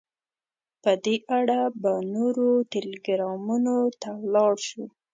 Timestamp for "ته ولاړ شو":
4.01-4.83